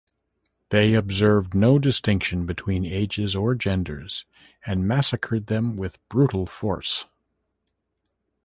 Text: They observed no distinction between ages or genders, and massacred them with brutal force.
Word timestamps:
They 0.69 0.95
observed 0.95 1.53
no 1.53 1.77
distinction 1.77 2.47
between 2.47 2.87
ages 2.87 3.35
or 3.35 3.53
genders, 3.53 4.25
and 4.65 4.87
massacred 4.87 5.45
them 5.45 5.75
with 5.77 5.99
brutal 6.09 6.47
force. 6.47 7.05